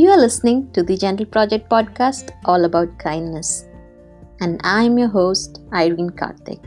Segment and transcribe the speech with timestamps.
[0.00, 3.66] You are listening to the Gentle Project podcast, all about kindness.
[4.38, 6.62] And I'm your host, Irene Karthik.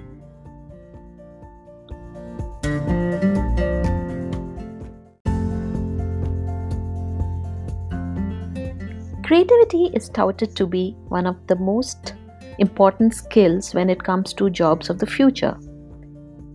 [9.23, 12.15] Creativity is touted to be one of the most
[12.57, 15.57] important skills when it comes to jobs of the future.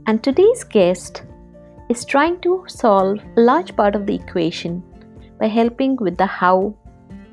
[0.06, 1.22] And today's guest
[1.88, 4.82] is trying to solve a large part of the equation
[5.38, 6.74] by helping with the how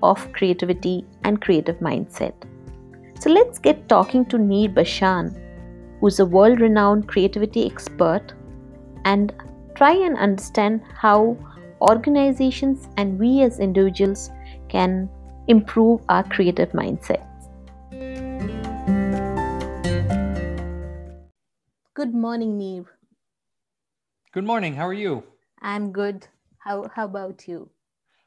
[0.02, 2.34] of creativity and creative mindset.
[3.20, 5.34] So let's get talking to Nir Bashan,
[6.00, 8.34] who's a world renowned creativity expert,
[9.06, 9.34] and
[9.76, 11.38] try and understand how
[11.82, 14.30] organizations and we as individuals
[14.70, 15.10] can
[15.48, 17.26] improve our creative mindset.
[21.94, 22.86] Good morning, Nir.
[24.34, 24.76] Good morning.
[24.76, 25.24] How are you?
[25.62, 26.28] I'm good.
[26.58, 27.70] How how about you?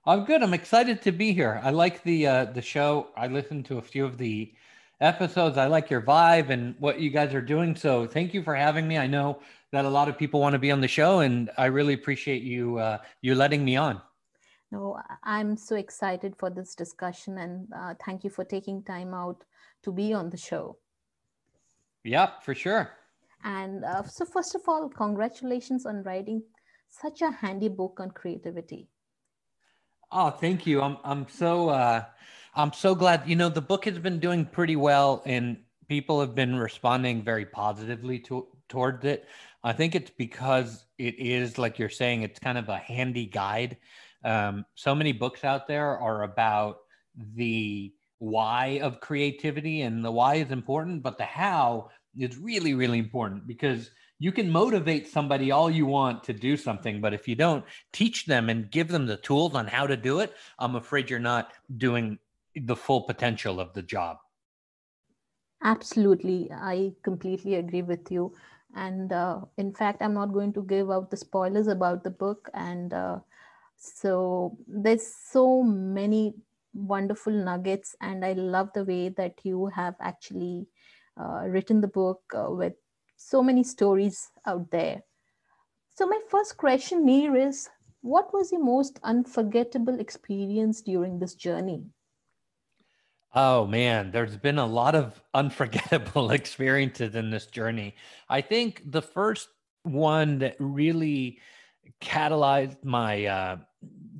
[0.09, 0.41] I'm good.
[0.41, 1.61] I'm excited to be here.
[1.64, 3.08] I like the uh, the show.
[3.17, 4.53] I listened to a few of the
[5.00, 5.58] episodes.
[5.58, 7.75] I like your vibe and what you guys are doing.
[7.75, 8.98] So thank you for having me.
[8.98, 9.41] I know
[9.72, 12.42] that a lot of people want to be on the show, and I really appreciate
[12.42, 14.00] you uh, you letting me on.
[14.70, 19.42] No, I'm so excited for this discussion, and uh, thank you for taking time out
[19.83, 20.77] to be on the show.
[22.05, 22.92] Yeah, for sure.
[23.42, 26.42] And uh, so, first of all, congratulations on writing
[26.88, 28.88] such a handy book on creativity.
[30.11, 30.83] Oh, thank you.
[30.83, 32.05] I'm I'm so uh,
[32.55, 33.29] I'm so glad.
[33.29, 37.47] You know, the book has been doing pretty well, and people have been responding very
[37.47, 39.27] positively to towards it.
[39.65, 43.79] I think it's because it is like you're saying, it's kind of a handy guide.
[44.25, 46.79] Um, so many books out there are about
[47.34, 52.99] the why of creativity, and the why is important, but the how is really really
[52.99, 57.34] important because you can motivate somebody all you want to do something, but if you
[57.34, 61.11] don't teach them and give them the tools on how to do it, I'm afraid
[61.11, 62.19] you're not doing
[62.55, 64.16] the full potential of the job.
[65.62, 66.50] Absolutely.
[66.53, 68.34] I completely agree with you.
[68.75, 72.50] And uh, in fact, I'm not going to give out the spoilers about the book.
[72.54, 73.19] And uh,
[73.77, 76.34] so there's so many
[76.75, 77.97] wonderful nuggets.
[78.00, 80.69] And I love the way that you have actually
[81.19, 82.75] uh, written the book uh, with
[83.16, 85.03] so many stories out there.
[85.94, 87.69] So, my first question here is
[88.03, 91.84] what was your most unforgettable experience during this journey?
[93.34, 97.94] Oh man, there's been a lot of unforgettable experiences in this journey.
[98.28, 99.48] I think the first
[99.83, 101.38] one that really
[102.00, 103.56] catalyzed my uh,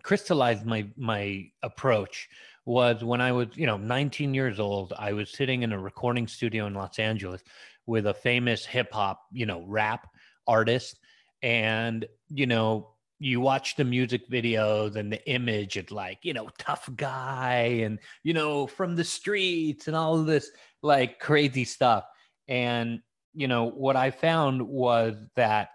[0.03, 2.29] crystallized my my approach
[2.65, 4.93] was when I was, you know, 19 years old.
[4.99, 7.43] I was sitting in a recording studio in Los Angeles
[7.87, 10.09] with a famous hip hop, you know, rap
[10.47, 10.99] artist.
[11.43, 16.51] And, you know, you watch the music videos and the image of like, you know,
[16.59, 20.51] tough guy and, you know, from the streets and all of this
[20.83, 22.05] like crazy stuff.
[22.49, 23.01] And,
[23.35, 25.71] you know, what I found was that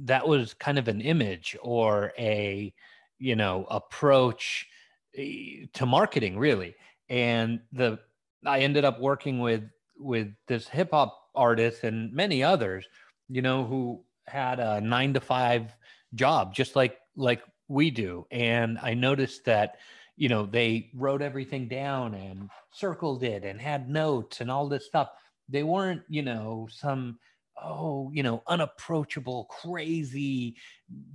[0.00, 2.72] that was kind of an image or a,
[3.18, 4.66] you know, approach
[5.16, 6.74] eh, to marketing really.
[7.08, 7.98] And the,
[8.44, 9.64] I ended up working with,
[9.98, 12.86] with this hip hop artists and many others,
[13.28, 15.74] you know, who had a nine to five
[16.14, 18.26] job, just like like we do.
[18.30, 19.76] And I noticed that,
[20.16, 24.86] you know, they wrote everything down and circled it and had notes and all this
[24.86, 25.10] stuff.
[25.48, 27.18] They weren't, you know, some
[27.62, 30.56] oh, you know, unapproachable, crazy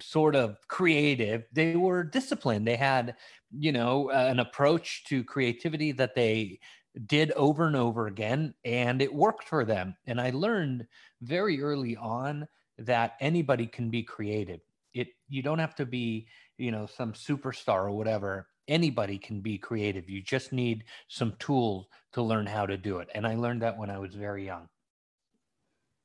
[0.01, 1.43] sort of creative.
[1.51, 2.67] They were disciplined.
[2.67, 3.15] They had,
[3.57, 6.59] you know, an approach to creativity that they
[7.07, 9.95] did over and over again and it worked for them.
[10.07, 10.87] And i learned
[11.21, 12.47] very early on
[12.77, 14.59] that anybody can be creative
[14.95, 18.47] it you don't have to be you know some superstar or whatever.
[18.67, 20.09] Anybody can be creative.
[20.09, 23.09] You just need some tools to learn how to do it.
[23.13, 24.67] And i learned that when i was very young.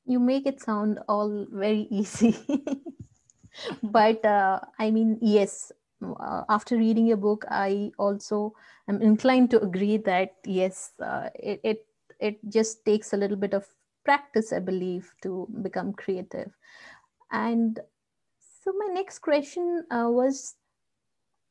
[0.04, 2.36] You make it sound all very easy.
[3.82, 5.72] But uh, i mean yes
[6.48, 8.54] after reading your book, I also
[8.88, 11.86] am inclined to agree that yes, uh, it, it
[12.18, 13.66] it just takes a little bit of
[14.04, 16.52] practice, I believe, to become creative.
[17.32, 17.78] And
[18.38, 20.56] so my next question uh, was,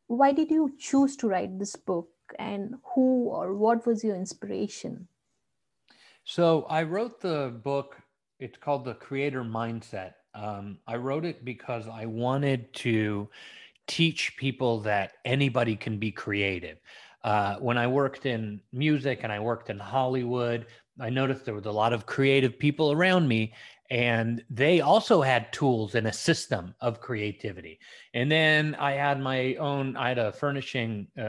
[0.07, 5.07] why did you choose to write this book, and who or what was your inspiration?
[6.23, 7.97] So I wrote the book.
[8.39, 10.13] It's called The Creator Mindset.
[10.33, 13.27] Um, I wrote it because I wanted to
[13.89, 16.77] teach people that anybody can be creative.
[17.23, 20.67] Uh, when I worked in music and I worked in Hollywood,
[21.01, 23.53] I noticed there was a lot of creative people around me.
[23.91, 27.79] and they also had tools and a system of creativity
[28.13, 31.21] and then i had my own i had a furnishing uh,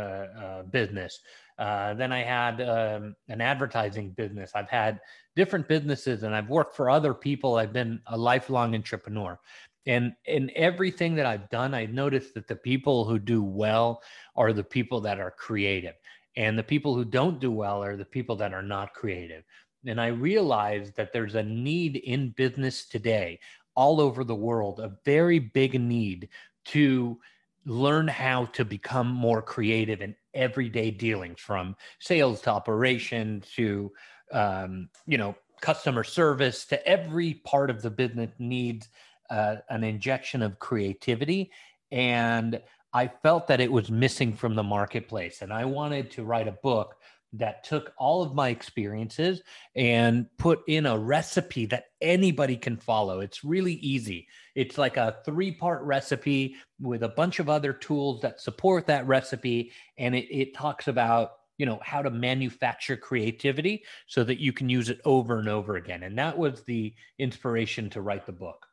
[0.45, 1.21] uh, business
[1.59, 5.01] uh, then i had um, an advertising business i've had
[5.37, 9.39] different businesses and i've worked for other people i've been a lifelong entrepreneur
[9.87, 14.03] and in everything that i've done i've noticed that the people who do well
[14.41, 15.95] are the people that are creative.
[16.37, 19.45] And the people who don't do well are the people that are not creative.
[19.87, 23.41] And I realized that there's a need in business today,
[23.75, 26.31] all over the world, a very big need
[26.67, 27.19] to
[27.67, 33.93] learn how to become more creative in everyday dealings from sales to operation to
[34.33, 38.89] um, you know customer service to every part of the business needs
[39.31, 41.51] uh, an injection of creativity
[41.91, 42.61] and
[42.93, 46.59] i felt that it was missing from the marketplace and i wanted to write a
[46.63, 46.97] book
[47.33, 49.43] that took all of my experiences
[49.77, 53.21] and put in a recipe that anybody can follow.
[53.21, 54.27] It's really easy.
[54.57, 59.07] It's like a three part recipe with a bunch of other tools that support that
[59.07, 59.73] recipe.
[59.97, 64.71] And it, it talks about you know how to manufacture creativity so that you can
[64.71, 68.70] use it over and over again and that was the inspiration to write the book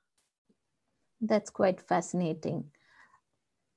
[1.22, 2.64] that's quite fascinating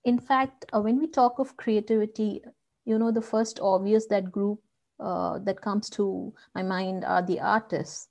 [0.05, 2.43] in fact uh, when we talk of creativity
[2.85, 4.61] you know the first obvious that group
[5.01, 8.09] uh, that comes to my mind are the artists.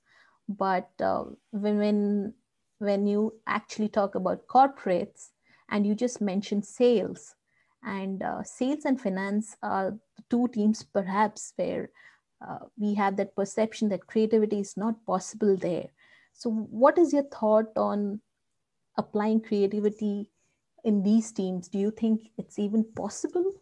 [0.48, 2.34] But uh, when, when,
[2.78, 5.28] when you actually talk about corporates
[5.68, 7.34] and you just mentioned sales,
[7.84, 9.96] and uh, sales and finance are
[10.28, 11.90] two teams perhaps where
[12.46, 15.88] uh, we have that perception that creativity is not possible there.
[16.34, 18.20] So, what is your thought on
[18.96, 20.28] applying creativity
[20.84, 21.68] in these teams?
[21.68, 23.52] Do you think it's even possible?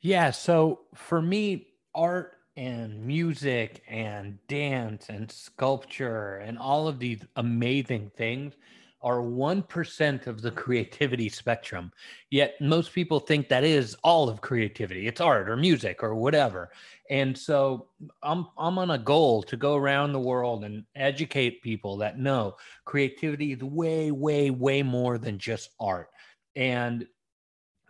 [0.00, 0.30] Yeah.
[0.30, 8.10] So, for me, art and music and dance and sculpture and all of these amazing
[8.16, 8.54] things
[9.00, 11.92] are 1% of the creativity spectrum.
[12.30, 15.06] Yet most people think that is all of creativity.
[15.06, 16.70] It's art or music or whatever.
[17.10, 17.86] And so
[18.22, 22.56] I'm I'm on a goal to go around the world and educate people that no,
[22.84, 26.10] creativity is way way way more than just art.
[26.54, 27.06] And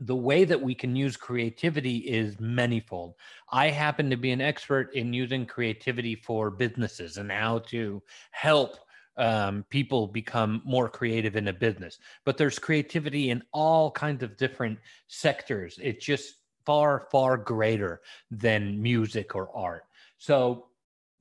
[0.01, 3.15] the way that we can use creativity is manyfold.
[3.51, 8.01] I happen to be an expert in using creativity for businesses and how to
[8.31, 8.77] help
[9.19, 11.99] um, people become more creative in a business.
[12.25, 14.79] But there's creativity in all kinds of different
[15.09, 15.79] sectors.
[15.83, 18.01] It's just far, far greater
[18.31, 19.85] than music or art.
[20.19, 20.67] So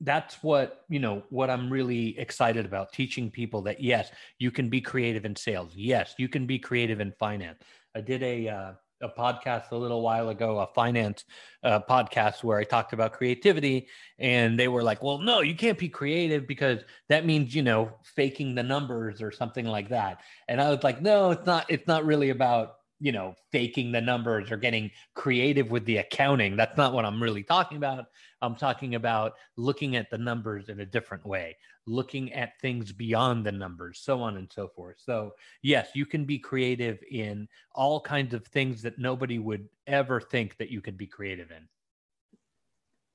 [0.02, 4.68] that's what you know what i'm really excited about teaching people that yes you can
[4.68, 7.58] be creative in sales yes you can be creative in finance
[7.98, 11.24] I did a uh, a podcast a little while ago, a finance
[11.62, 15.78] uh, podcast where I talked about creativity, and they were like, "Well, no, you can't
[15.78, 20.60] be creative because that means you know faking the numbers or something like that." And
[20.60, 21.66] I was like, "No, it's not.
[21.68, 26.56] It's not really about you know faking the numbers or getting creative with the accounting.
[26.56, 28.06] That's not what I'm really talking about.
[28.42, 31.56] I'm talking about looking at the numbers in a different way,
[31.86, 34.96] looking at things beyond the numbers, so on and so forth.
[35.04, 40.20] So, yes, you can be creative in all kinds of things that nobody would ever
[40.20, 41.68] think that you could be creative in.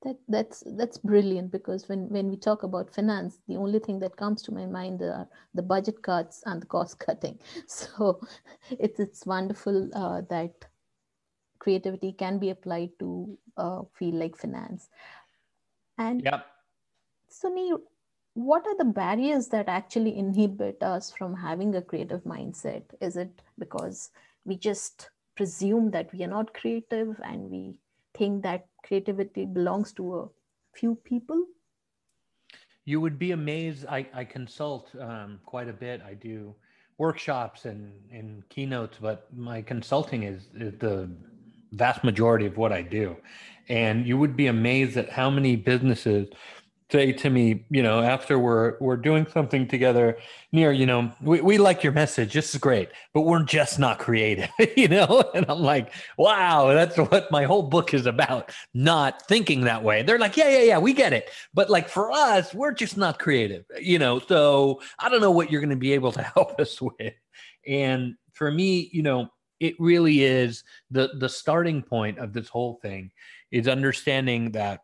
[0.04, 4.16] That, that's that's brilliant because when, when we talk about finance, the only thing that
[4.16, 7.38] comes to my mind are the budget cuts and the cost cutting.
[7.66, 8.20] So
[8.70, 10.52] it's it's wonderful uh, that
[11.58, 14.90] creativity can be applied to uh, field like finance.
[15.96, 16.44] And yep.
[17.28, 17.72] Sunny,
[18.34, 22.82] what are the barriers that actually inhibit us from having a creative mindset?
[23.00, 24.10] Is it because
[24.44, 27.78] we just presume that we are not creative and we
[28.16, 30.28] think that creativity belongs to a
[30.74, 31.44] few people?
[32.84, 33.86] You would be amazed.
[33.86, 36.02] I, I consult um, quite a bit.
[36.06, 36.54] I do
[36.98, 41.10] workshops and, and keynotes, but my consulting is, is the
[41.72, 43.16] vast majority of what I do.
[43.68, 46.28] And you would be amazed at how many businesses
[46.94, 50.16] say to me, you know, after we're we're doing something together,
[50.52, 52.32] Nir, you know, we, we like your message.
[52.32, 55.28] This is great, but we're just not creative, you know?
[55.34, 60.04] And I'm like, wow, that's what my whole book is about, not thinking that way.
[60.04, 61.30] They're like, yeah, yeah, yeah, we get it.
[61.52, 64.20] But like for us, we're just not creative, you know.
[64.20, 67.14] So I don't know what you're gonna be able to help us with.
[67.66, 72.78] And for me, you know, it really is the the starting point of this whole
[72.82, 73.10] thing
[73.50, 74.82] is understanding that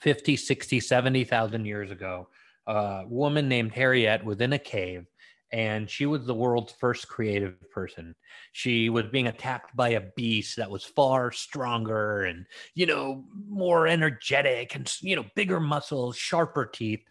[0.00, 2.28] 50 60 70,000 years ago
[2.66, 5.06] a woman named Harriet was in a cave
[5.50, 8.14] and she was the world's first creative person.
[8.52, 13.86] She was being attacked by a beast that was far stronger and, you know, more
[13.86, 17.04] energetic and, you know, bigger muscles, sharper teeth.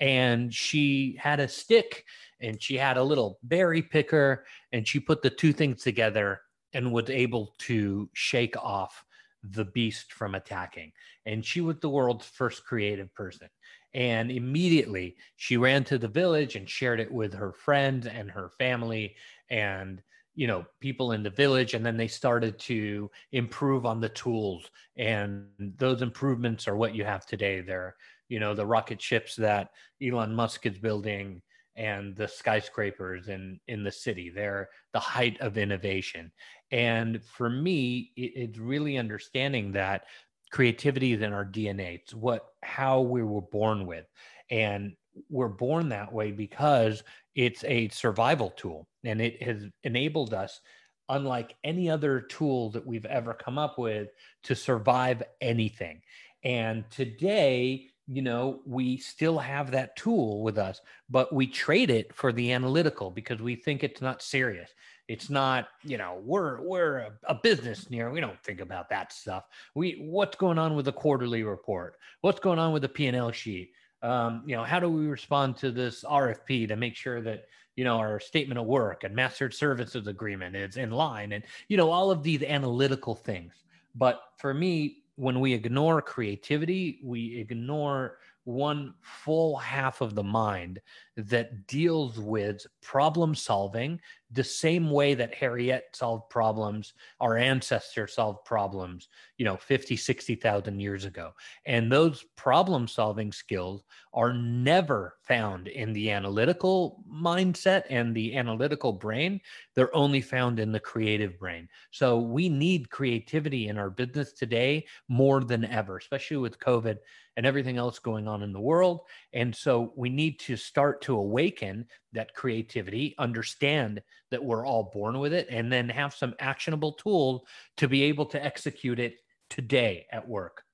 [0.00, 2.04] and she had a stick
[2.40, 6.40] and she had a little berry picker and she put the two things together
[6.72, 9.04] and was able to shake off
[9.42, 10.92] the beast from attacking.
[11.26, 13.48] And she was the world's first creative person.
[13.94, 18.50] And immediately she ran to the village and shared it with her friends and her
[18.58, 19.16] family
[19.50, 20.02] and
[20.34, 24.70] you know people in the village and then they started to improve on the tools
[24.96, 25.44] and
[25.76, 27.94] those improvements are what you have today they're
[28.28, 29.68] you know the rocket ships that
[30.02, 31.42] Elon Musk is building
[31.76, 34.30] and the skyscrapers in in the city.
[34.30, 36.32] They're the height of innovation.
[36.70, 40.04] And for me it, it's really understanding that
[40.50, 44.06] creativity is in our dna it's what how we were born with.
[44.50, 44.94] And
[45.30, 47.02] we're born that way because
[47.34, 48.86] it's a survival tool.
[49.04, 50.60] And it has enabled us
[51.08, 54.08] unlike any other tool that we've ever come up with
[54.44, 56.00] to survive anything.
[56.44, 60.80] And today you know we still have that tool with us
[61.12, 64.70] but we trade it for the analytical because we think it's not serious.
[65.08, 69.12] It's not you know we're we're a, a business Nir we don't think about that
[69.12, 69.44] stuff.
[69.74, 71.96] We what's going on with the quarterly report?
[72.22, 73.72] What's going on with the p&l sheet?
[74.02, 77.44] Um, you know how do we respond to this rfp to make sure that
[77.76, 81.76] you know our statement of work and master services agreement is in line and you
[81.76, 83.52] know all of these analytical things.
[83.94, 90.80] But for me when we ignore creativity, we ignore one full half of the mind
[91.16, 94.00] that deals with problem solving
[94.32, 100.80] the same way that Harriet solved problems, our ancestors solved problems, you know, 50, 60,000
[100.80, 101.32] years ago.
[101.66, 108.92] And those problem solving skills are never found in the analytical mindset and the analytical
[108.92, 109.40] brain.
[109.74, 111.68] They're only found in the creative brain.
[111.90, 116.96] So we need creativity in our business today more than ever, especially with COVID
[117.36, 119.00] and everything else going on in the world.
[119.32, 125.18] And so we need to start to awaken that creativity, understand that we're all born
[125.18, 129.16] with it, and then have some actionable tool to be able to execute it
[129.50, 130.64] today at work.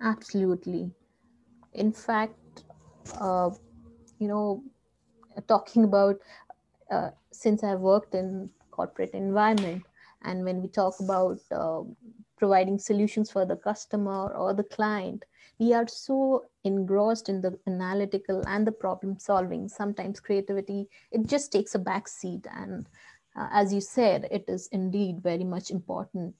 [0.00, 0.90] Absolutely.
[1.74, 2.64] In fact,
[3.20, 3.50] uh,
[4.18, 4.62] you know,
[5.46, 6.16] talking about
[6.90, 9.84] uh, since I've worked in corporate environment,
[10.22, 11.82] and when we talk about uh,
[12.36, 15.24] providing solutions for the customer or the client
[15.60, 21.52] we are so engrossed in the analytical and the problem solving sometimes creativity it just
[21.52, 22.88] takes a back seat and
[23.36, 26.34] uh, as you said it is indeed very much important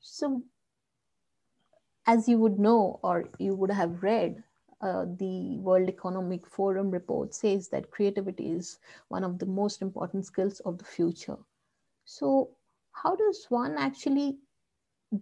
[0.00, 0.42] so
[2.06, 4.42] as you would know or you would have read
[4.80, 8.78] uh, the World Economic Forum report says that creativity is
[9.08, 11.38] one of the most important skills of the future.
[12.04, 12.50] So,
[12.92, 14.36] how does one actually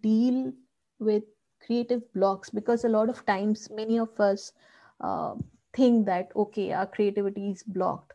[0.01, 0.53] deal
[0.99, 1.23] with
[1.65, 4.53] creative blocks because a lot of times many of us
[5.01, 5.35] uh,
[5.73, 8.13] think that okay our creativity is blocked.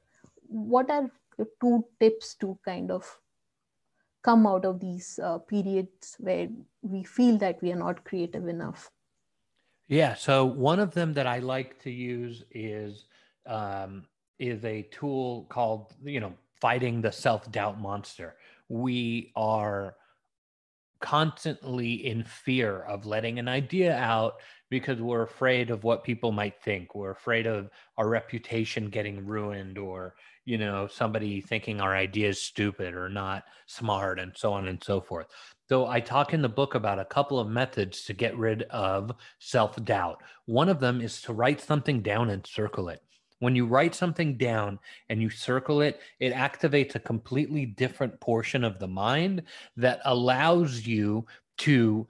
[0.48, 1.10] What are
[1.62, 3.20] two tips to kind of
[4.24, 6.50] come out of these uh, periods where
[6.82, 8.90] we feel that we are not creative enough?
[9.88, 13.06] Yeah so one of them that i like to use is
[13.46, 14.06] um,
[14.38, 18.36] is a tool called you know fighting the self-doubt monster.
[18.70, 19.96] We are
[21.00, 24.36] constantly in fear of letting an idea out
[24.70, 26.94] because we're afraid of what people might think.
[26.94, 32.42] We're afraid of our reputation getting ruined or, you know, somebody thinking our idea is
[32.42, 35.28] stupid or not smart and so on and so forth.
[35.70, 39.12] So I talk in the book about a couple of methods to get rid of
[39.40, 40.22] self doubt.
[40.46, 43.02] One of them is to write something down and circle it.
[43.40, 44.80] When you write something down
[45.10, 49.44] and you circle it, it activates a completely different portion of the mind
[49.76, 51.26] that allows you
[51.60, 52.08] to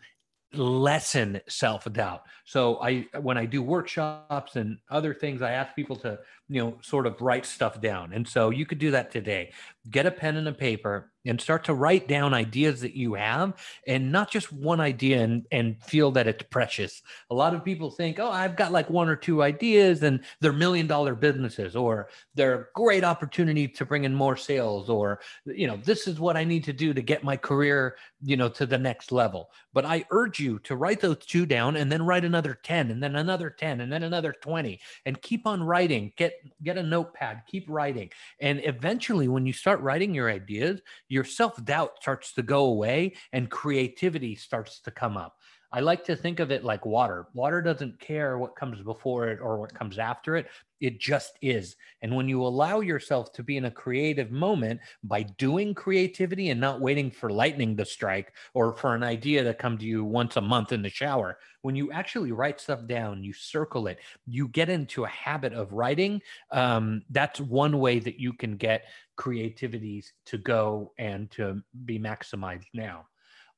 [0.53, 2.23] lessen self-doubt.
[2.45, 6.77] So I when I do workshops and other things I ask people to, you know,
[6.81, 8.13] sort of write stuff down.
[8.13, 9.51] And so you could do that today.
[9.89, 13.53] Get a pen and a paper and start to write down ideas that you have
[13.85, 17.01] and not just one idea and, and feel that it's precious.
[17.29, 20.53] A lot of people think, oh, I've got like one or two ideas and they're
[20.53, 25.67] million dollar businesses or they're a great opportunity to bring in more sales or, you
[25.67, 28.65] know, this is what I need to do to get my career, you know, to
[28.65, 29.51] the next level.
[29.73, 33.03] But I urge you to write those two down and then write another 10 and
[33.03, 36.13] then another 10 and then another 20 and keep on writing.
[36.15, 38.09] Get, get a notepad, keep writing.
[38.39, 43.15] And eventually when you start writing your ideas, your self doubt starts to go away
[43.33, 45.35] and creativity starts to come up.
[45.71, 47.27] I like to think of it like water.
[47.33, 50.47] Water doesn't care what comes before it or what comes after it.
[50.79, 51.75] It just is.
[52.01, 56.61] And when you allow yourself to be in a creative moment by doing creativity and
[56.61, 60.37] not waiting for lightning to strike or for an idea to come to you once
[60.37, 64.47] a month in the shower, when you actually write stuff down, you circle it, you
[64.47, 66.21] get into a habit of writing.
[66.51, 68.85] Um, that's one way that you can get
[69.17, 73.05] creativity to go and to be maximized now.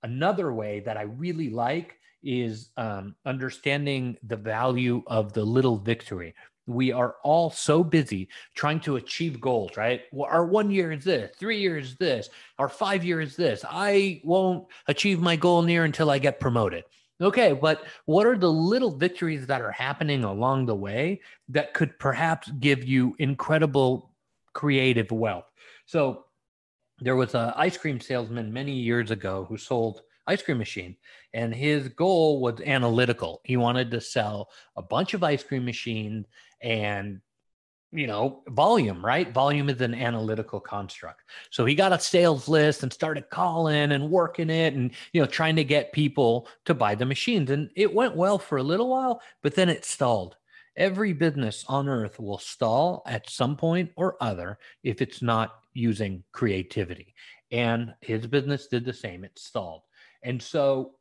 [0.01, 6.33] Another way that I really like is um, understanding the value of the little victory.
[6.67, 10.01] We are all so busy trying to achieve goals, right?
[10.17, 13.65] Our one year is this, three years is this, our five years is this.
[13.67, 16.83] I won't achieve my goal Nir until I get promoted.
[17.21, 21.99] Okay, but what are the little victories that are happening along the way that could
[21.99, 24.13] perhaps give you incredible
[24.53, 25.48] creative wealth?
[25.89, 26.25] So,
[26.99, 30.95] there was an ice cream salesman many years ago who sold ice cream machine.
[31.33, 33.41] And his goal was analytical.
[33.43, 36.27] He wanted to sell a bunch of ice cream machines
[36.61, 37.21] and
[37.91, 39.33] you know, volume, right?
[39.33, 41.23] Volume is an analytical construct.
[41.49, 45.25] So he got a sales list and started calling and working it and, you know,
[45.25, 47.49] trying to get people to buy the machines.
[47.49, 50.35] And it went well for a little while, but then it stalled.
[50.77, 56.23] Every business on earth will stall at some point or other if it's not using
[56.31, 57.13] creativity.
[57.51, 59.83] And his business did the same, it stalled.
[60.23, 60.95] And so,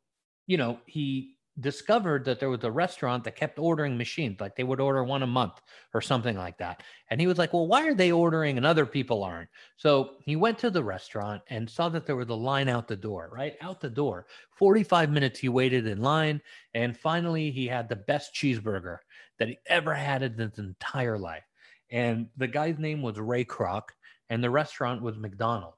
[0.46, 4.64] you know, he discovered that there was a restaurant that kept ordering machines, like they
[4.64, 5.60] would order one a month
[5.92, 6.82] or something like that.
[7.10, 9.48] And he was like, well, why are they ordering and other people aren't?
[9.76, 12.96] So he went to the restaurant and saw that there was a line out the
[12.96, 13.56] door, right?
[13.60, 14.26] Out the door.
[14.56, 16.40] 45 minutes he waited in line.
[16.74, 18.98] And finally, he had the best cheeseburger
[19.38, 21.44] that he ever had in his entire life.
[21.90, 23.84] And the guy's name was Ray Kroc,
[24.28, 25.76] and the restaurant was McDonald's.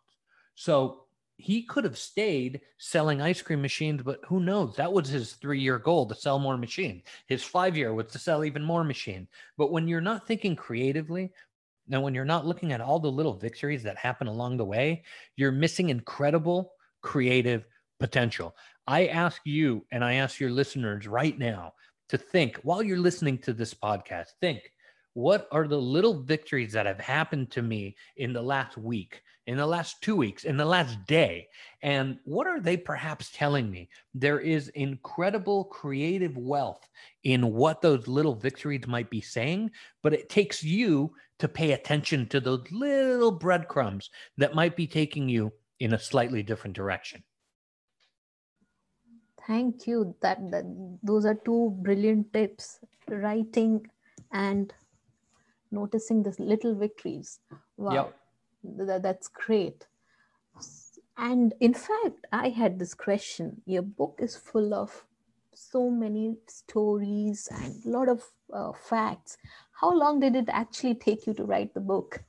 [0.54, 1.04] So
[1.40, 4.76] he could have stayed selling ice cream machines, but who knows?
[4.76, 7.02] That was his three year goal to sell more machines.
[7.26, 9.28] His five year was to sell even more machines.
[9.56, 11.32] But when you're not thinking creatively,
[11.88, 15.02] now when you're not looking at all the little victories that happen along the way,
[15.36, 17.64] you're missing incredible creative
[17.98, 18.54] potential.
[18.86, 21.72] I ask you and I ask your listeners right now
[22.10, 24.72] to think while you're listening to this podcast, think
[25.14, 29.56] what are the little victories that have happened to me in the last week in
[29.56, 31.48] the last two weeks, in the last day.
[31.82, 33.88] And what are they perhaps telling me?
[34.14, 36.88] There is incredible creative wealth
[37.24, 39.72] in what those little victories might be saying,
[40.04, 45.28] but it takes you to pay attention to those little breadcrumbs that might be taking
[45.28, 47.24] you in a slightly different direction.
[49.46, 50.14] Thank you.
[50.20, 50.64] That, that
[51.02, 52.80] those are two brilliant tips.
[53.08, 53.86] Writing
[54.32, 54.72] and
[55.70, 57.40] noticing the little victories.
[57.76, 57.94] Wow.
[57.94, 58.14] Yep
[58.64, 59.86] that, that's great
[61.16, 65.04] and in fact i had this question your book is full of
[65.54, 68.22] so many stories and a lot of
[68.52, 69.36] uh, facts
[69.80, 72.22] how long did it actually take you to write the book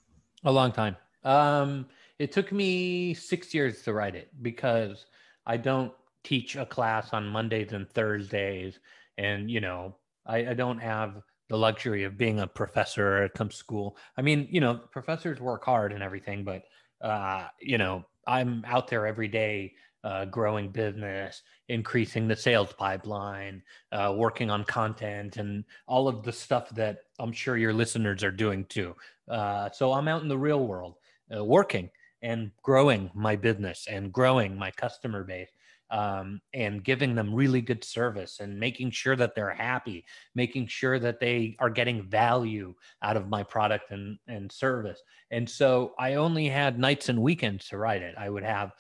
[0.44, 1.86] a long time um,
[2.18, 5.06] it took me six years to write it because
[5.46, 8.80] i don't teach a class on mondays and thursdays
[9.18, 13.52] and you know I, I don't have the luxury of being a professor at some
[13.52, 13.98] school.
[14.18, 16.64] I mean, you know, professors work hard and everything, but
[17.02, 23.62] uh, you know, I'm out there every day uh, growing business, increasing the sales pipeline,
[23.92, 28.32] uh, working on content, and all of the stuff that I'm sure your listeners are
[28.32, 28.96] doing too.
[29.28, 30.96] Uh, so I'm out in the real world
[31.36, 31.90] uh, working
[32.22, 35.50] and growing my business and growing my customer base
[35.92, 40.98] um, and giving them really good service and making sure that they're happy, making sure
[41.00, 42.74] that they are getting value
[43.04, 45.02] out of my product and, and service.
[45.32, 48.16] And so I only had nights and weekends to write it.
[48.18, 48.72] I would have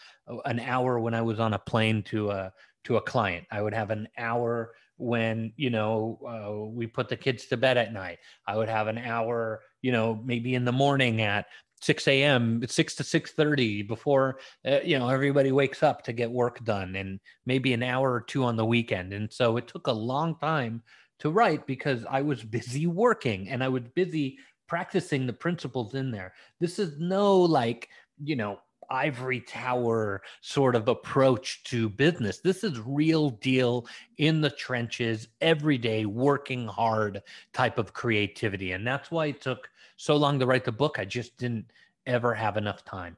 [0.45, 2.54] an hour when I was on a plane to a
[2.86, 3.45] to a client.
[3.52, 7.78] I would have an hour when you know uh, we put the kids to bed
[7.78, 8.19] at night.
[8.47, 11.45] I would have an hour, you know, maybe in the morning at
[11.82, 16.63] 6 a.m 6 to 6.30 before uh, you know everybody wakes up to get work
[16.63, 19.91] done and maybe an hour or two on the weekend and so it took a
[19.91, 20.82] long time
[21.20, 26.12] to write because i was busy working and i was busy practicing the principles in
[26.12, 27.89] there this is no like
[28.24, 28.60] you know
[28.91, 32.39] ivory tower sort of approach to business.
[32.39, 38.74] This is real deal in the trenches, every day, working hard type of creativity.
[38.74, 39.70] And that's why it took
[40.02, 40.98] so long to write the book.
[40.98, 41.72] I just didn't
[42.08, 43.18] ever have enough time.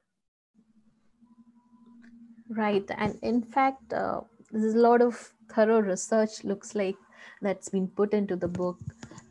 [2.49, 2.85] Right.
[2.97, 6.95] And in fact, uh, there's a lot of thorough research, looks like,
[7.41, 8.77] that's been put into the book.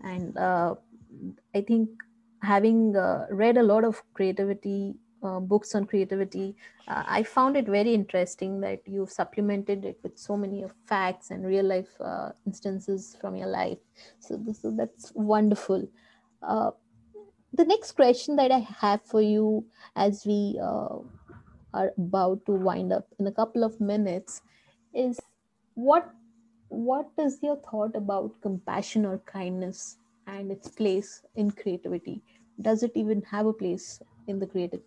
[0.03, 0.77] And uh,
[1.55, 1.91] I think
[2.41, 6.57] having uh, read a lot of creativity uh, books on creativity.
[6.89, 11.47] Uh, I found it very interesting that you've supplemented it with so many facts and
[11.47, 13.79] real life uh, instances from your life.
[14.19, 14.43] So,
[14.77, 15.87] that's wonderful.
[17.53, 20.99] The next question that I have for you as we uh,
[21.75, 24.43] are about to wind up in a couple of minutes
[24.95, 25.21] is
[25.75, 26.11] what
[26.69, 32.23] what is your thought about compassion or kindness and its place in creativity?
[32.61, 34.81] Does it even have a place in the creative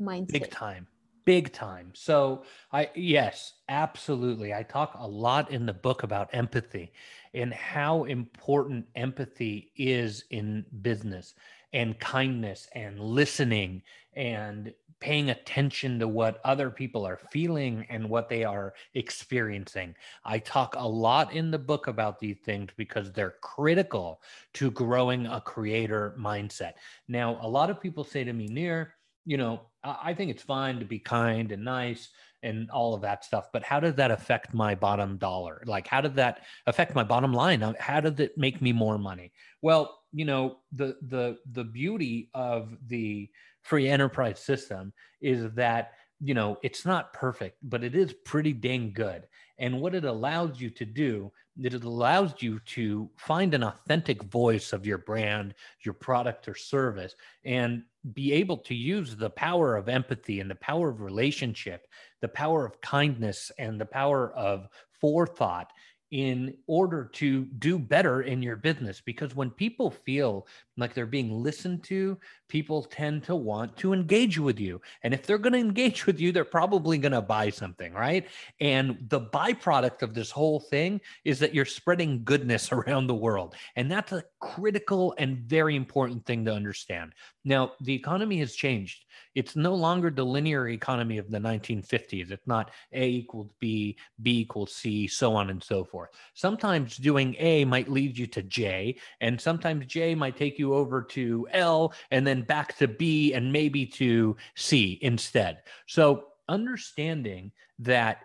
[0.00, 0.32] mindset?
[0.32, 0.86] Big time
[1.24, 6.92] big time so i yes absolutely i talk a lot in the book about empathy
[7.34, 11.34] and how important empathy is in business
[11.72, 13.82] and kindness and listening
[14.14, 19.96] and paying attention to what other people are feeling and what they are experiencing.
[20.24, 24.22] I talk a lot in the book about these things because they're critical
[24.54, 26.74] to growing a creator mindset.
[27.08, 30.78] Now, a lot of people say to me, Nir, you know, I think it's fine
[30.78, 32.08] to be kind and nice
[32.42, 35.62] and all of that stuff, but how does that affect my bottom dollar?
[35.66, 37.74] Like, how did that affect my bottom line?
[37.78, 39.32] How did it make me more money?
[39.60, 43.30] Well, you know, the the the beauty of the
[43.62, 48.92] free enterprise system is that you know it's not perfect but it is pretty dang
[48.92, 49.26] good
[49.58, 51.30] and what it allows you to do
[51.60, 55.54] it allows you to find an authentic voice of your brand
[55.84, 60.56] your product or service and be able to use the power of empathy and the
[60.56, 61.86] power of relationship
[62.20, 64.68] the power of kindness and the power of
[65.00, 65.72] forethought
[66.12, 70.46] in order to do better in your business because when people feel
[70.76, 74.80] like they're being listened to people tend to want to engage with you.
[75.02, 78.28] And if they're going to engage with you they're probably going to buy something right?
[78.60, 83.54] And the byproduct of this whole thing is that you're spreading goodness around the world.
[83.76, 87.14] And that's a critical and very important thing to understand.
[87.44, 89.06] Now the economy has changed.
[89.34, 94.40] It's no longer the linear economy of the 1950s it's not a equals b b
[94.40, 96.01] equals c so on and so forth
[96.34, 101.02] sometimes doing a might lead you to j and sometimes j might take you over
[101.02, 105.62] to l and then back to B and maybe to C instead.
[105.86, 108.18] So understanding that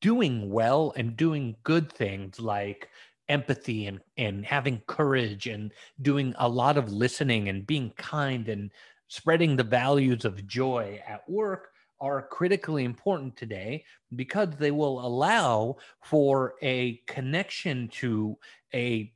[0.00, 2.88] doing well and doing good things like
[3.28, 5.72] empathy and, and having courage and
[6.02, 8.70] doing a lot of listening and being kind and
[9.08, 11.71] spreading the values of joy at work
[12.02, 13.84] are critically important today
[14.16, 18.36] because they will allow for a connection to
[18.74, 19.12] a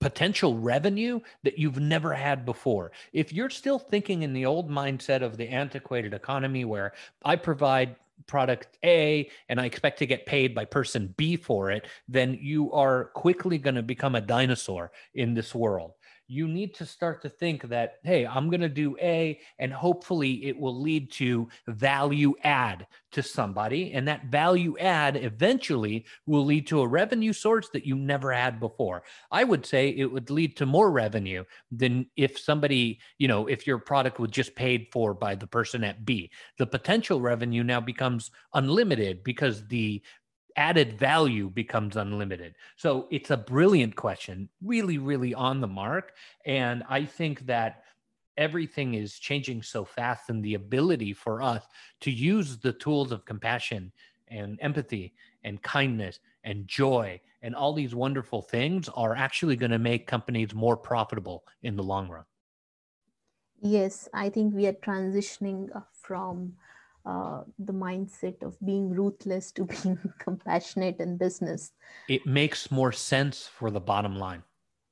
[0.00, 2.90] potential revenue that you've never had before.
[3.12, 6.94] If you're still thinking in the old mindset of the antiquated economy where
[7.24, 7.96] I provide
[8.26, 12.72] product A and I expect to get paid by person B for it, then you
[12.72, 15.92] are quickly going to become a dinosaur in this world
[16.28, 20.46] you need to start to think that, hey, I'm going to do A, and hopefully
[20.46, 23.92] it will lead to value add to somebody.
[23.92, 28.60] And that value add eventually will lead to a revenue source that you never had
[28.60, 29.04] before.
[29.30, 33.66] I would say it would lead to more revenue than if somebody, you know, if
[33.66, 36.30] your product was just paid for by the person at B.
[36.58, 40.02] The potential revenue now becomes unlimited because the
[40.56, 42.54] added value becomes unlimited?
[42.76, 46.14] So it's a brilliant question, really, really on the mark.
[46.44, 47.82] And I think that
[48.36, 51.64] everything is changing so fast and the ability for us
[52.00, 53.92] to use the tools of compassion
[54.28, 55.14] and empathy
[55.44, 60.54] and kindness and joy and all these wonderful things are actually going to make companies
[60.54, 62.24] more profitable in the long run.
[63.60, 66.54] Yes, I think we are transitioning from
[67.06, 71.72] uh, the mindset of being ruthless to being compassionate in business.
[72.08, 74.42] It makes more sense for the bottom line.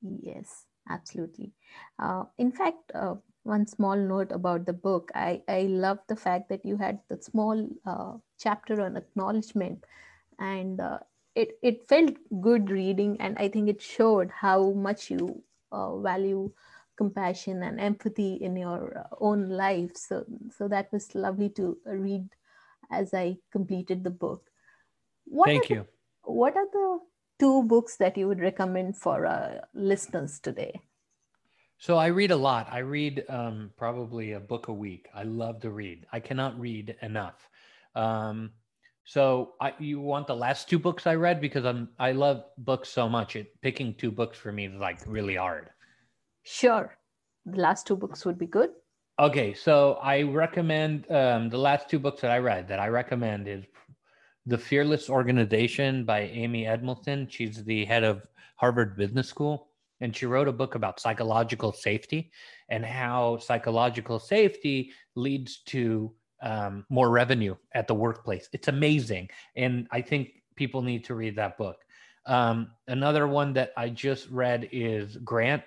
[0.02, 1.52] Yes, absolutely.
[1.98, 6.48] Uh, in fact, uh, one small note about the book I, I love the fact
[6.48, 9.84] that you had the small uh, chapter on acknowledgement
[10.38, 11.00] and uh,
[11.34, 16.52] it, it felt good reading and i think it showed how much you value
[16.96, 19.96] compassion and empathy in your uh, own life.
[19.96, 20.24] So,
[20.56, 22.28] so that was lovely to read
[22.90, 24.50] as I completed the book.
[25.24, 25.86] What Thank you.
[26.24, 26.98] The, what are the
[27.38, 30.80] two books that you would recommend for our listeners today?
[31.78, 32.68] So I read a lot.
[32.70, 35.08] I read um, probably a book a week.
[35.14, 36.06] I love to read.
[36.12, 37.48] I cannot read enough.
[37.94, 38.52] Um,
[39.04, 42.88] so I, you want the last two books I read because I'm I love books
[42.88, 43.36] so much.
[43.36, 45.70] It picking two books for me is like really hard.
[46.44, 46.96] Sure.
[47.46, 48.70] The last two books would be good.
[49.18, 53.48] Okay, so I recommend um, the last two books that I read that I recommend
[53.48, 53.64] is
[54.46, 57.28] The Fearless Organization by Amy Edmondson.
[57.28, 58.26] She's the head of
[58.56, 59.68] Harvard Business School.
[60.00, 62.30] and she wrote a book about psychological safety
[62.68, 68.48] and how psychological safety leads to um, more revenue at the workplace.
[68.52, 69.30] It's amazing.
[69.56, 71.76] And I think people need to read that book.
[72.26, 75.62] Um, another one that I just read is Grant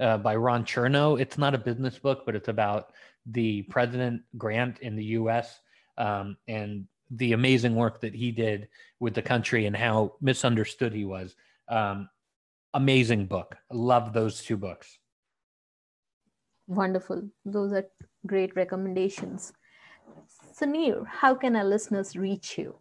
[0.00, 1.20] uh, by Ron Chernow.
[1.20, 2.92] It's not a business book, but it's about
[3.26, 5.60] the President Grant in the US
[5.98, 11.04] um, and the amazing work that he did with the country and how misunderstood he
[11.04, 11.34] was.
[11.68, 12.08] Um,
[12.74, 13.56] amazing book.
[13.70, 14.98] Love those two books.
[16.66, 17.28] Wonderful.
[17.44, 17.84] Those are
[18.26, 19.52] great recommendations.
[20.52, 22.76] So, how can our listeners reach you?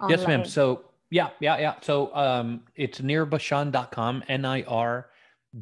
[0.00, 0.18] Online?
[0.18, 0.44] Yes, ma'am.
[0.44, 1.74] So, yeah, yeah, yeah.
[1.82, 5.09] So, um, it's nirbashan.com, N I R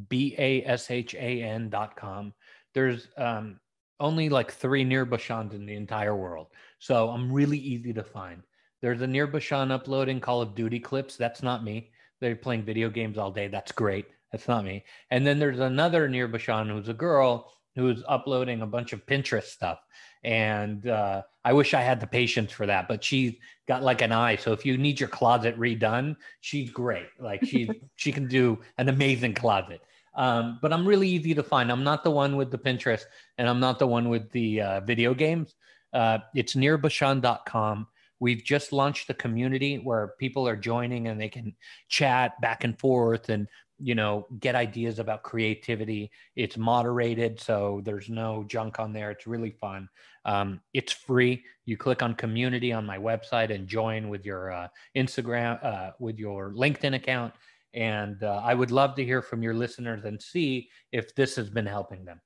[0.08, 2.32] B A S H A N.com.
[2.74, 3.58] There's um,
[4.00, 6.48] only like three Nir Bashans in the entire world.
[6.78, 8.42] So, I'm really easy to find.
[8.80, 11.16] There's a Nir Bashan uploading Call of Duty clips.
[11.16, 11.90] That's not me.
[12.20, 13.48] They're playing video games all day.
[13.48, 14.06] That's great.
[14.32, 14.84] That's not me.
[15.10, 19.44] And then there's another Nir Bashan who's a girl who's uploading a bunch of Pinterest
[19.44, 19.78] stuff.
[20.24, 23.34] And uh, I wish I had the patience for that, but she's
[23.66, 24.36] got like an eye.
[24.36, 27.08] So if you need your closet redone, she's great.
[27.18, 29.80] Like she she can do an amazing closet.
[30.14, 31.70] Um, but I'm really easy to find.
[31.70, 33.04] I'm not the one with the Pinterest,
[33.38, 35.54] and I'm not the one with the uh, video games.
[35.92, 37.86] Uh, it's nirbashan.com.
[38.20, 41.54] We've just launched a community where people are joining and they can
[41.88, 43.46] chat back and forth and
[43.78, 46.10] you know get ideas about creativity.
[46.36, 49.10] It's moderated, so there's no junk on there.
[49.10, 49.88] It's really fun.
[50.24, 51.44] Um, it's free.
[51.64, 56.18] You click on community on my website and join with your uh, Instagram, uh, with
[56.18, 57.34] your LinkedIn account.
[57.74, 61.50] And uh, I would love to hear from your listeners and see if this has
[61.50, 62.20] been helping them.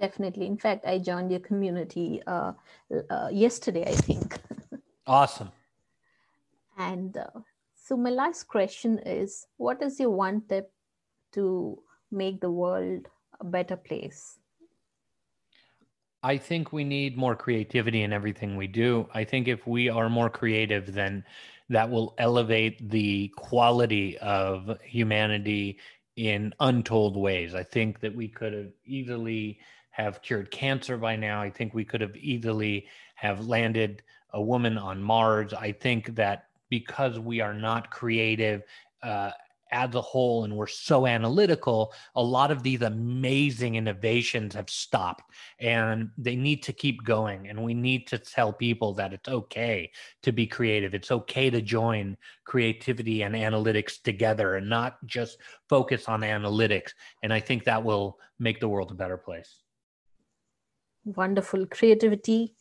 [0.00, 0.46] Definitely.
[0.46, 2.52] In fact, I joined your community uh,
[3.10, 4.38] uh, yesterday, I think.
[5.08, 5.52] Awesome.
[6.76, 7.40] And uh,
[7.86, 10.72] so, my last question is What is your one tip
[11.34, 11.78] to
[12.10, 13.06] make the world
[13.38, 14.38] a better place?
[16.24, 19.08] I think we need more creativity in everything we do.
[19.14, 21.24] I think if we are more creative, then
[21.68, 25.78] that will elevate the quality of humanity
[26.16, 27.54] in untold ways.
[27.54, 31.40] I think that we could have easily have cured cancer by now.
[31.40, 35.54] I think we could have easily have landed a woman on Mars.
[35.54, 38.62] I think that because we are not creative
[39.02, 39.30] uh,
[39.72, 45.32] as a whole and we're so analytical, a lot of these amazing innovations have stopped
[45.58, 47.48] and they need to keep going.
[47.48, 49.90] And we need to tell people that it's okay
[50.22, 50.94] to be creative.
[50.94, 56.92] It's okay to join creativity and analytics together and not just focus on analytics.
[57.22, 59.62] And I think that will make the world a better place.
[61.04, 62.54] Wonderful creativity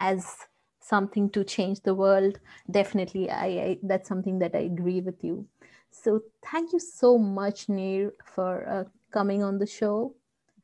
[0.00, 0.47] as
[0.88, 2.38] something to change the world
[2.70, 5.46] definitely I, I, that's something that i agree with you.
[5.90, 6.20] So
[6.50, 10.14] thank you so much Nir for uh, coming on the show.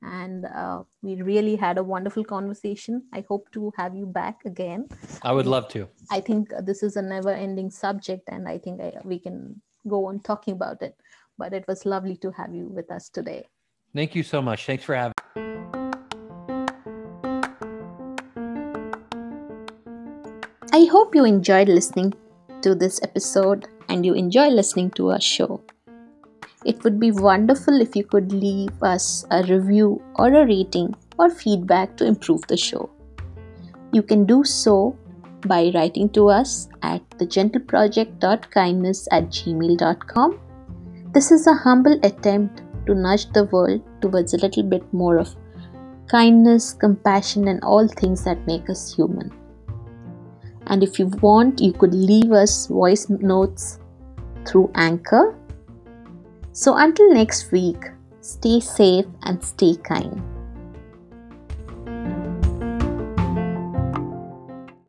[0.02, 3.04] And uh, we really had a wonderful conversation.
[3.12, 4.88] I hope to have you back again.
[5.22, 5.88] I would love to.
[6.10, 10.06] I think this is a never ending subject and i think I, we can go
[10.06, 10.94] on talking about it.
[11.38, 13.48] But it was lovely to have you with us today.
[13.94, 14.66] Thank you so much.
[14.66, 15.13] Thanks for having
[20.74, 22.14] I hope you enjoyed listening
[22.62, 25.60] to this episode and you enjoy listening to our show.
[26.64, 31.30] It would be wonderful if you could leave us a review or a rating or
[31.30, 32.90] feedback to improve the show.
[33.92, 34.98] You can do so
[35.46, 40.40] by writing to us at thegentleproject.kindness at gmail.com.
[41.12, 45.36] This is a humble attempt to nudge the world towards a little bit more of
[46.08, 49.30] kindness, compassion, and all things that make us human.
[50.66, 53.78] And if you want, you could leave us voice notes
[54.46, 55.38] through Anchor.
[56.52, 57.84] So until next week,
[58.20, 60.22] stay safe and stay kind.